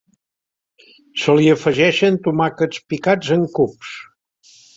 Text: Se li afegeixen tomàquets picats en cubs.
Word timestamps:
Se 1.23 1.35
li 1.39 1.45
afegeixen 1.55 2.17
tomàquets 2.29 2.81
picats 2.95 3.31
en 3.37 3.45
cubs. 3.61 3.95